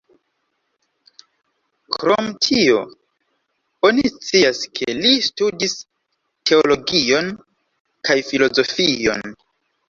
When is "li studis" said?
5.03-5.77